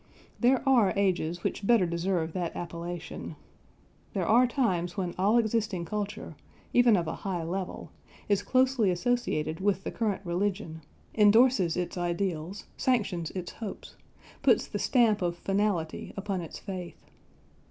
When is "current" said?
9.91-10.23